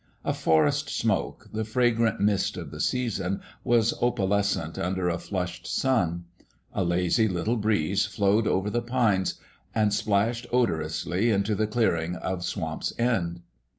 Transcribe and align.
A 0.25 0.33
forest 0.33 0.89
smoke, 0.89 1.47
the 1.53 1.63
fragrant 1.63 2.19
mist 2.19 2.57
of 2.57 2.71
the 2.71 2.79
season, 2.79 3.39
was 3.63 3.93
opalescent 4.01 4.79
under 4.79 5.07
a 5.09 5.19
flushed 5.19 5.67
sun. 5.67 6.25
A 6.73 6.83
lazy 6.83 7.27
little 7.27 7.55
breeze 7.55 8.07
flowed 8.07 8.47
over 8.47 8.71
the 8.71 8.81
pines 8.81 9.35
and 9.75 9.93
splashed 9.93 10.47
odorously 10.51 11.29
into 11.29 11.53
the 11.53 11.67
clear 11.67 11.95
ing 11.97 12.15
of 12.15 12.43
Swamp's 12.43 12.93
End. 12.97 13.41